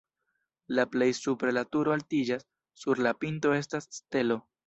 La 0.77 0.85
plej 0.93 1.09
supre 1.17 1.53
la 1.57 1.63
turo 1.75 1.93
altiĝas, 1.97 2.47
sur 2.85 3.05
la 3.09 3.13
pinto 3.25 3.55
estas 3.61 3.89
stelo. 4.01 4.43